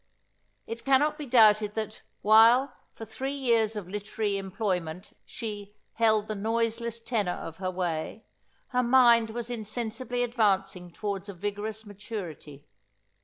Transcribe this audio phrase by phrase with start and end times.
[0.65, 6.33] It cannot be doubted that, while, for three years of literary employment, she "held the
[6.33, 8.25] noiseless tenor of her way,"
[8.69, 12.65] her mind was insensibly advancing towards a vigorous maturity.